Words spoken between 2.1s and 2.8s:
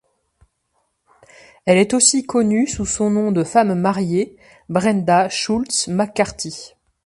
connue